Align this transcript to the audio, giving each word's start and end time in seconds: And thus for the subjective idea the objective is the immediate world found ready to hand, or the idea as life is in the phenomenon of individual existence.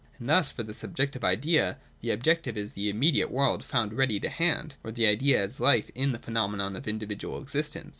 And 0.17 0.27
thus 0.29 0.49
for 0.49 0.63
the 0.63 0.73
subjective 0.73 1.23
idea 1.23 1.77
the 2.01 2.09
objective 2.09 2.57
is 2.57 2.73
the 2.73 2.89
immediate 2.89 3.29
world 3.29 3.63
found 3.63 3.93
ready 3.93 4.19
to 4.21 4.29
hand, 4.29 4.73
or 4.83 4.91
the 4.91 5.05
idea 5.05 5.39
as 5.39 5.59
life 5.59 5.85
is 5.89 5.91
in 5.93 6.11
the 6.11 6.17
phenomenon 6.17 6.75
of 6.75 6.87
individual 6.87 7.39
existence. 7.39 7.89